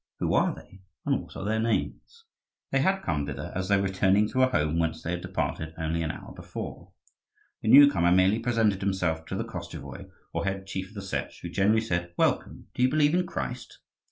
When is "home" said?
4.49-4.79